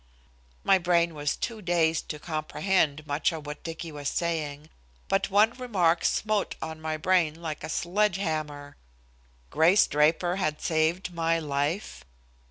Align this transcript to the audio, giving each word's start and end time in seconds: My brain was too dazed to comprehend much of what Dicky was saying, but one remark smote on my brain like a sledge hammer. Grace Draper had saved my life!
My 0.63 0.79
brain 0.79 1.13
was 1.13 1.35
too 1.35 1.61
dazed 1.61 2.09
to 2.09 2.17
comprehend 2.17 3.05
much 3.05 3.31
of 3.31 3.45
what 3.45 3.61
Dicky 3.63 3.91
was 3.91 4.09
saying, 4.09 4.71
but 5.07 5.29
one 5.29 5.51
remark 5.51 6.03
smote 6.05 6.55
on 6.59 6.81
my 6.81 6.97
brain 6.97 7.39
like 7.39 7.63
a 7.63 7.69
sledge 7.69 8.17
hammer. 8.17 8.77
Grace 9.51 9.85
Draper 9.85 10.37
had 10.37 10.59
saved 10.59 11.13
my 11.13 11.37
life! 11.37 12.03